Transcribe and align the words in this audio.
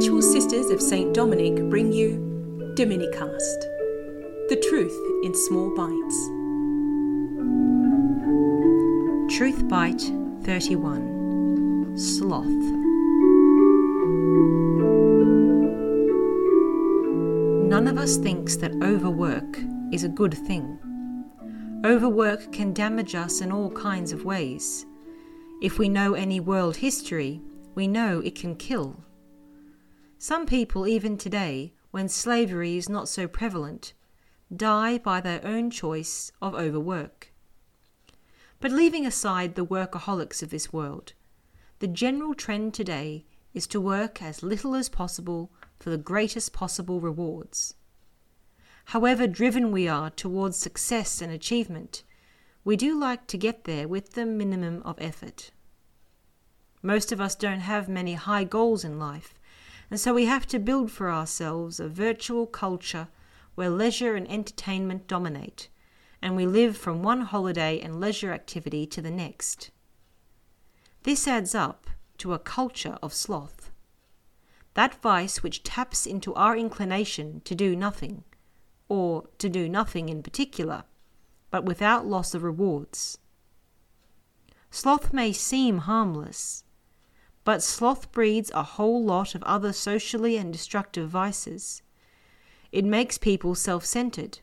Sensual 0.00 0.22
Sisters 0.22 0.70
of 0.70 0.80
St. 0.80 1.12
Dominic 1.12 1.56
bring 1.68 1.92
you 1.92 2.16
Dominicast, 2.74 3.60
the 4.48 4.56
truth 4.70 4.98
in 5.22 5.34
small 5.34 5.68
bites. 5.76 6.16
Truth 9.36 9.68
Bite 9.68 10.00
31 10.44 11.98
Sloth. 11.98 12.46
None 17.68 17.86
of 17.86 17.98
us 17.98 18.16
thinks 18.16 18.56
that 18.56 18.72
overwork 18.82 19.58
is 19.92 20.04
a 20.04 20.08
good 20.08 20.32
thing. 20.32 20.78
Overwork 21.84 22.50
can 22.52 22.72
damage 22.72 23.14
us 23.14 23.42
in 23.42 23.52
all 23.52 23.70
kinds 23.72 24.12
of 24.12 24.24
ways. 24.24 24.86
If 25.60 25.78
we 25.78 25.90
know 25.90 26.14
any 26.14 26.40
world 26.40 26.76
history, 26.76 27.42
we 27.74 27.86
know 27.86 28.20
it 28.20 28.34
can 28.34 28.56
kill. 28.56 29.04
Some 30.22 30.44
people, 30.44 30.86
even 30.86 31.16
today, 31.16 31.72
when 31.92 32.06
slavery 32.10 32.76
is 32.76 32.90
not 32.90 33.08
so 33.08 33.26
prevalent, 33.26 33.94
die 34.54 34.98
by 34.98 35.18
their 35.22 35.40
own 35.46 35.70
choice 35.70 36.30
of 36.42 36.54
overwork. 36.54 37.32
But 38.60 38.70
leaving 38.70 39.06
aside 39.06 39.54
the 39.54 39.64
workaholics 39.64 40.42
of 40.42 40.50
this 40.50 40.74
world, 40.74 41.14
the 41.78 41.88
general 41.88 42.34
trend 42.34 42.74
today 42.74 43.24
is 43.54 43.66
to 43.68 43.80
work 43.80 44.20
as 44.20 44.42
little 44.42 44.74
as 44.74 44.90
possible 44.90 45.50
for 45.78 45.88
the 45.88 45.96
greatest 45.96 46.52
possible 46.52 47.00
rewards. 47.00 47.72
However 48.84 49.26
driven 49.26 49.72
we 49.72 49.88
are 49.88 50.10
towards 50.10 50.58
success 50.58 51.22
and 51.22 51.32
achievement, 51.32 52.02
we 52.62 52.76
do 52.76 52.94
like 52.94 53.26
to 53.28 53.38
get 53.38 53.64
there 53.64 53.88
with 53.88 54.12
the 54.12 54.26
minimum 54.26 54.82
of 54.82 55.00
effort. 55.00 55.50
Most 56.82 57.10
of 57.10 57.22
us 57.22 57.34
don't 57.34 57.60
have 57.60 57.88
many 57.88 58.12
high 58.12 58.44
goals 58.44 58.84
in 58.84 58.98
life, 58.98 59.39
and 59.90 59.98
so 59.98 60.14
we 60.14 60.26
have 60.26 60.46
to 60.46 60.58
build 60.58 60.90
for 60.90 61.10
ourselves 61.10 61.80
a 61.80 61.88
virtual 61.88 62.46
culture 62.46 63.08
where 63.56 63.68
leisure 63.68 64.14
and 64.14 64.30
entertainment 64.30 65.08
dominate, 65.08 65.68
and 66.22 66.36
we 66.36 66.46
live 66.46 66.76
from 66.76 67.02
one 67.02 67.22
holiday 67.22 67.80
and 67.80 68.00
leisure 68.00 68.32
activity 68.32 68.86
to 68.86 69.02
the 69.02 69.10
next. 69.10 69.70
This 71.02 71.26
adds 71.26 71.54
up 71.54 71.88
to 72.18 72.32
a 72.32 72.38
culture 72.38 72.98
of 73.02 73.12
sloth. 73.12 73.70
That 74.74 74.94
vice 75.02 75.42
which 75.42 75.64
taps 75.64 76.06
into 76.06 76.32
our 76.34 76.56
inclination 76.56 77.40
to 77.44 77.54
do 77.54 77.74
nothing, 77.74 78.22
or 78.88 79.24
to 79.38 79.48
do 79.48 79.68
nothing 79.68 80.08
in 80.08 80.22
particular, 80.22 80.84
but 81.50 81.64
without 81.64 82.06
loss 82.06 82.34
of 82.34 82.44
rewards. 82.44 83.18
Sloth 84.70 85.12
may 85.12 85.32
seem 85.32 85.78
harmless, 85.78 86.62
but 87.50 87.64
sloth 87.64 88.12
breeds 88.12 88.52
a 88.54 88.62
whole 88.62 89.02
lot 89.02 89.34
of 89.34 89.42
other 89.42 89.72
socially 89.72 90.36
and 90.36 90.52
destructive 90.52 91.08
vices. 91.08 91.82
It 92.70 92.84
makes 92.84 93.18
people 93.18 93.56
self 93.56 93.84
centered, 93.84 94.38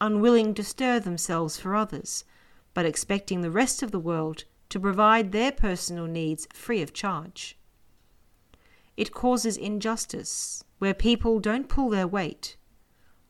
unwilling 0.00 0.54
to 0.54 0.64
stir 0.64 0.98
themselves 0.98 1.60
for 1.60 1.76
others, 1.76 2.24
but 2.72 2.86
expecting 2.86 3.42
the 3.42 3.50
rest 3.50 3.82
of 3.82 3.90
the 3.90 4.00
world 4.00 4.44
to 4.70 4.80
provide 4.80 5.30
their 5.30 5.52
personal 5.52 6.06
needs 6.06 6.48
free 6.50 6.80
of 6.80 6.94
charge. 6.94 7.58
It 8.96 9.12
causes 9.12 9.58
injustice, 9.58 10.64
where 10.78 10.94
people 10.94 11.40
don't 11.40 11.68
pull 11.68 11.90
their 11.90 12.08
weight, 12.08 12.56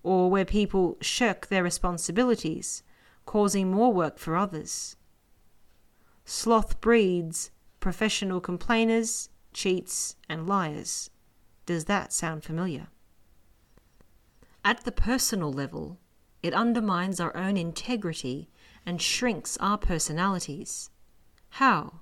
or 0.05 0.31
where 0.31 0.45
people 0.45 0.97
shirk 1.01 1.49
their 1.49 1.65
responsibilities, 1.65 2.85
causing 3.27 3.69
more 3.69 3.93
work 3.93 4.17
for 4.17 4.37
others. 4.37 4.95
Sloth 6.25 6.81
breeds 6.81 7.51
professional 7.81 8.41
complainers, 8.41 9.29
cheats, 9.53 10.17
and 10.29 10.47
liars. 10.47 11.11
Does 11.67 11.85
that 11.87 12.13
sound 12.13 12.45
familiar? 12.45 12.89
At 14.65 14.85
the 14.85 14.93
personal 14.93 15.53
level, 15.53 15.99
it 16.43 16.55
undermines 16.55 17.21
our 17.21 17.37
own 17.37 17.57
integrity 17.57 18.49
and 18.85 19.01
shrinks 19.01 19.57
our 19.59 19.79
personalities. 19.79 20.91
How? 21.51 22.01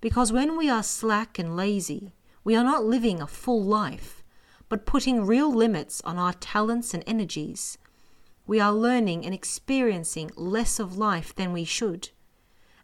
Because 0.00 0.32
when 0.32 0.56
we 0.56 0.68
are 0.68 0.82
slack 0.82 1.38
and 1.38 1.56
lazy, 1.56 2.14
we 2.44 2.54
are 2.54 2.64
not 2.64 2.84
living 2.84 3.20
a 3.20 3.26
full 3.26 3.62
life, 3.62 4.22
but 4.68 4.86
putting 4.86 5.26
real 5.26 5.52
limits 5.52 6.00
on 6.02 6.18
our 6.18 6.32
talents 6.34 6.94
and 6.94 7.02
energies. 7.06 7.78
We 8.46 8.60
are 8.60 8.72
learning 8.72 9.24
and 9.24 9.34
experiencing 9.34 10.30
less 10.36 10.78
of 10.78 10.96
life 10.96 11.34
than 11.34 11.52
we 11.52 11.64
should 11.64 12.10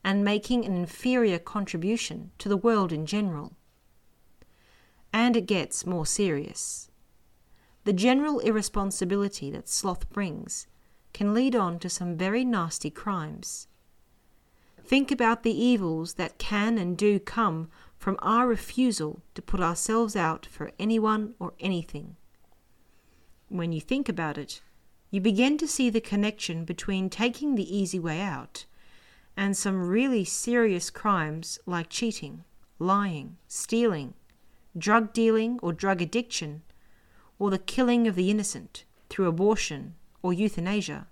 and 0.04 0.24
making 0.24 0.64
an 0.64 0.74
inferior 0.74 1.38
contribution 1.38 2.30
to 2.38 2.48
the 2.48 2.56
world 2.56 2.92
in 2.92 3.06
general. 3.06 3.52
And 5.12 5.36
it 5.36 5.46
gets 5.46 5.86
more 5.86 6.06
serious. 6.06 6.90
The 7.84 7.92
general 7.92 8.40
irresponsibility 8.40 9.50
that 9.50 9.68
sloth 9.68 10.08
brings 10.10 10.66
can 11.12 11.34
lead 11.34 11.54
on 11.54 11.78
to 11.80 11.88
some 11.88 12.16
very 12.16 12.44
nasty 12.44 12.90
crimes. 12.90 13.68
Think 14.84 15.10
about 15.10 15.42
the 15.42 15.56
evils 15.56 16.14
that 16.14 16.38
can 16.38 16.78
and 16.78 16.96
do 16.96 17.18
come 17.18 17.68
from 17.98 18.18
our 18.20 18.46
refusal 18.46 19.22
to 19.34 19.42
put 19.42 19.60
ourselves 19.60 20.16
out 20.16 20.46
for 20.46 20.72
anyone 20.78 21.34
or 21.38 21.54
anything. 21.60 22.16
When 23.48 23.72
you 23.72 23.80
think 23.80 24.08
about 24.08 24.38
it, 24.38 24.60
you 25.10 25.20
begin 25.20 25.58
to 25.58 25.68
see 25.68 25.90
the 25.90 26.00
connection 26.00 26.64
between 26.64 27.10
taking 27.10 27.54
the 27.54 27.76
easy 27.76 27.98
way 27.98 28.20
out 28.20 28.64
and 29.36 29.56
some 29.56 29.88
really 29.88 30.24
serious 30.24 30.90
crimes 30.90 31.58
like 31.66 31.88
cheating, 31.88 32.44
lying, 32.78 33.36
stealing, 33.48 34.14
drug 34.76 35.12
dealing 35.12 35.58
or 35.62 35.72
drug 35.72 36.02
addiction, 36.02 36.62
or 37.38 37.50
the 37.50 37.58
killing 37.58 38.06
of 38.06 38.14
the 38.14 38.30
innocent 38.30 38.84
through 39.08 39.26
abortion 39.26 39.94
or 40.22 40.32
euthanasia. 40.32 41.06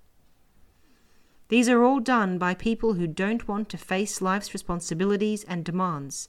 These 1.48 1.68
are 1.68 1.82
all 1.82 1.98
done 1.98 2.38
by 2.38 2.54
people 2.54 2.94
who 2.94 3.08
don't 3.08 3.48
want 3.48 3.68
to 3.70 3.78
face 3.78 4.22
life's 4.22 4.52
responsibilities 4.54 5.42
and 5.44 5.64
demands, 5.64 6.28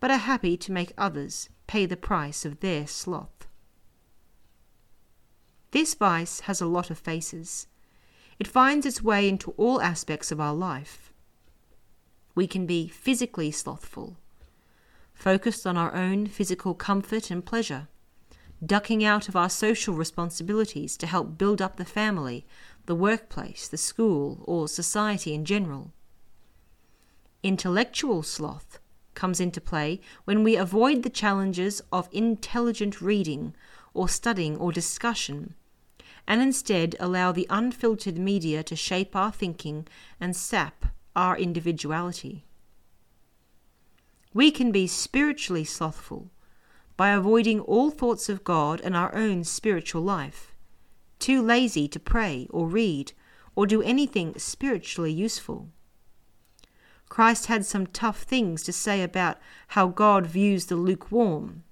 but 0.00 0.10
are 0.10 0.18
happy 0.18 0.56
to 0.56 0.72
make 0.72 0.92
others 0.98 1.48
pay 1.66 1.86
the 1.86 1.96
price 1.96 2.44
of 2.44 2.60
their 2.60 2.86
sloth. 2.86 3.46
This 5.70 5.94
vice 5.94 6.40
has 6.40 6.60
a 6.60 6.66
lot 6.66 6.90
of 6.90 6.98
faces. 6.98 7.68
It 8.38 8.46
finds 8.46 8.86
its 8.86 9.02
way 9.02 9.28
into 9.28 9.52
all 9.52 9.80
aspects 9.80 10.32
of 10.32 10.40
our 10.40 10.54
life. 10.54 11.12
We 12.36 12.46
can 12.46 12.66
be 12.66 12.86
physically 12.86 13.50
slothful, 13.50 14.18
focused 15.14 15.66
on 15.66 15.78
our 15.78 15.94
own 15.94 16.26
physical 16.26 16.74
comfort 16.74 17.30
and 17.30 17.44
pleasure, 17.44 17.88
ducking 18.64 19.02
out 19.02 19.26
of 19.30 19.34
our 19.34 19.48
social 19.48 19.94
responsibilities 19.94 20.98
to 20.98 21.06
help 21.06 21.38
build 21.38 21.62
up 21.62 21.76
the 21.76 21.86
family, 21.86 22.44
the 22.84 22.94
workplace, 22.94 23.66
the 23.66 23.78
school, 23.78 24.44
or 24.44 24.68
society 24.68 25.32
in 25.32 25.46
general. 25.46 25.92
Intellectual 27.42 28.22
sloth 28.22 28.80
comes 29.14 29.40
into 29.40 29.60
play 29.60 30.02
when 30.26 30.44
we 30.44 30.56
avoid 30.56 31.04
the 31.04 31.10
challenges 31.10 31.80
of 31.90 32.06
intelligent 32.12 33.00
reading 33.00 33.54
or 33.94 34.10
studying 34.10 34.58
or 34.58 34.72
discussion, 34.72 35.54
and 36.28 36.42
instead 36.42 36.96
allow 37.00 37.32
the 37.32 37.46
unfiltered 37.48 38.18
media 38.18 38.62
to 38.62 38.76
shape 38.76 39.16
our 39.16 39.32
thinking 39.32 39.88
and 40.20 40.36
sap 40.36 40.84
our 41.16 41.36
individuality. 41.36 42.44
We 44.34 44.50
can 44.50 44.70
be 44.70 44.86
spiritually 44.86 45.64
slothful 45.64 46.30
by 46.96 47.10
avoiding 47.10 47.60
all 47.60 47.90
thoughts 47.90 48.28
of 48.28 48.44
God 48.44 48.80
and 48.82 48.94
our 48.94 49.14
own 49.14 49.44
spiritual 49.44 50.02
life, 50.02 50.54
too 51.18 51.42
lazy 51.42 51.88
to 51.88 51.98
pray 51.98 52.46
or 52.50 52.68
read 52.68 53.12
or 53.54 53.66
do 53.66 53.82
anything 53.82 54.38
spiritually 54.38 55.12
useful. 55.12 55.70
Christ 57.08 57.46
had 57.46 57.64
some 57.64 57.86
tough 57.86 58.22
things 58.22 58.62
to 58.64 58.72
say 58.72 59.02
about 59.02 59.38
how 59.68 59.88
God 59.88 60.26
views 60.26 60.66
the 60.66 60.76
lukewarm, 60.76 61.64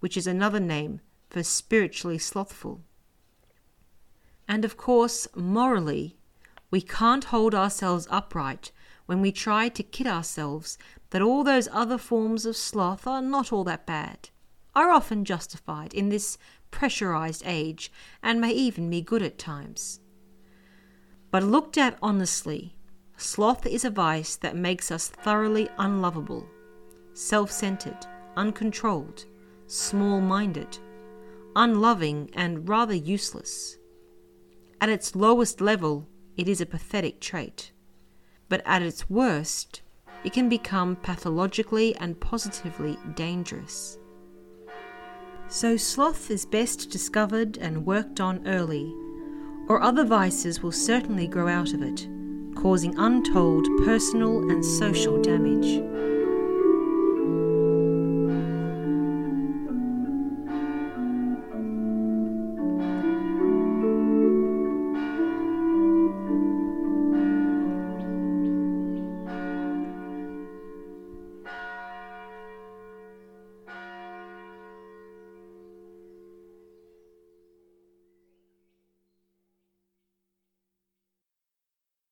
which 0.00 0.16
is 0.16 0.26
another 0.26 0.60
name 0.60 1.00
for 1.28 1.42
spiritually 1.42 2.18
slothful. 2.18 2.80
And 4.48 4.64
of 4.64 4.76
course, 4.76 5.28
morally, 5.34 6.16
we 6.70 6.80
can't 6.80 7.24
hold 7.24 7.54
ourselves 7.54 8.06
upright 8.10 8.70
when 9.06 9.20
we 9.20 9.32
try 9.32 9.68
to 9.68 9.82
kid 9.82 10.06
ourselves 10.06 10.76
that 11.10 11.22
all 11.22 11.44
those 11.44 11.68
other 11.72 11.98
forms 11.98 12.44
of 12.44 12.56
sloth 12.56 13.06
are 13.06 13.22
not 13.22 13.52
all 13.52 13.64
that 13.64 13.86
bad, 13.86 14.28
are 14.74 14.90
often 14.90 15.24
justified 15.24 15.94
in 15.94 16.08
this 16.08 16.36
pressurized 16.70 17.42
age, 17.46 17.90
and 18.22 18.40
may 18.40 18.50
even 18.50 18.90
be 18.90 19.00
good 19.00 19.22
at 19.22 19.38
times. 19.38 20.00
But 21.30 21.42
looked 21.42 21.78
at 21.78 21.96
honestly, 22.02 22.76
sloth 23.16 23.66
is 23.66 23.84
a 23.84 23.90
vice 23.90 24.36
that 24.36 24.56
makes 24.56 24.90
us 24.90 25.08
thoroughly 25.08 25.68
unlovable, 25.78 26.46
self 27.14 27.50
centered, 27.50 28.06
uncontrolled, 28.36 29.24
small 29.66 30.20
minded, 30.20 30.78
unloving, 31.54 32.30
and 32.34 32.68
rather 32.68 32.94
useless. 32.94 33.78
At 34.80 34.90
its 34.90 35.16
lowest 35.16 35.60
level, 35.60 36.06
it 36.36 36.48
is 36.48 36.60
a 36.60 36.66
pathetic 36.66 37.20
trait 37.20 37.72
but 38.48 38.62
at 38.64 38.82
its 38.82 39.08
worst, 39.10 39.82
it 40.24 40.32
can 40.32 40.48
become 40.48 40.96
pathologically 40.96 41.94
and 41.96 42.20
positively 42.20 42.98
dangerous. 43.14 43.98
So, 45.48 45.76
sloth 45.76 46.30
is 46.30 46.44
best 46.44 46.90
discovered 46.90 47.56
and 47.58 47.86
worked 47.86 48.20
on 48.20 48.46
early, 48.46 48.92
or 49.68 49.80
other 49.80 50.04
vices 50.04 50.62
will 50.62 50.72
certainly 50.72 51.28
grow 51.28 51.48
out 51.48 51.72
of 51.72 51.82
it, 51.82 52.08
causing 52.56 52.98
untold 52.98 53.66
personal 53.84 54.50
and 54.50 54.64
social 54.64 55.22
damage. 55.22 55.95